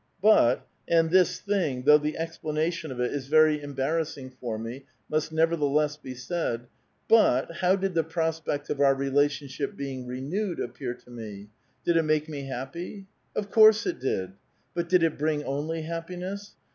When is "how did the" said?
7.57-8.03